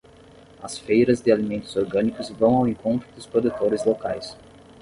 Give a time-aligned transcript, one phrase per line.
[0.63, 4.35] As feiras de alimentos orgânicos vão ao encontro dos produtores locais